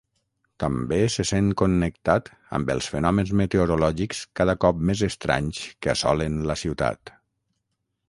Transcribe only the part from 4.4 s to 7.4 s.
cada cop més estranys que assolen la ciutat.